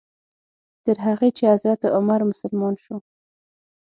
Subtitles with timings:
[0.85, 2.95] تر هغې چې حضرت عمر مسلمان شو.